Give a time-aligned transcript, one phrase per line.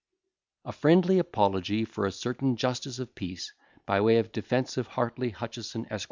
[0.67, 3.53] _]A FRIENDLY APOLOGY FOR A CERTAIN JUSTICE OF PEACE
[3.85, 5.99] BY WAY OF DEFENCE OF HARTLEY HUTCHESON, ESQ.